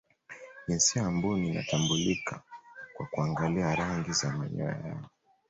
jinsia 0.67 1.01
ya 1.01 1.11
mbuni 1.11 1.47
inatambulika 1.49 2.41
kwa 2.93 3.05
kuangalia 3.05 3.75
rangi 3.75 4.11
za 4.13 4.31
manyoya 4.37 4.77
yao 4.87 5.09